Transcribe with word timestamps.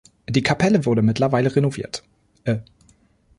Die 0.27 0.41
Kapelle 0.41 0.87
wurde 0.87 1.03
mittlerweile 1.03 1.55
renovierte. 1.55 2.01